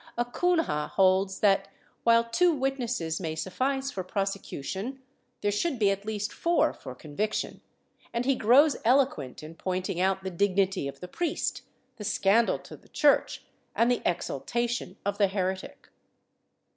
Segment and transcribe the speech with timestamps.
[0.17, 1.67] A Cunha holds that,
[2.03, 4.99] while two witnesses may suffice for prosecution,
[5.41, 7.61] there should be at least four for conviction,
[8.11, 11.61] and he grows eloquent in pointing out the dignity of the priest,
[11.97, 13.43] the scandal to the Church
[13.75, 15.89] and the exul tation of the heretic.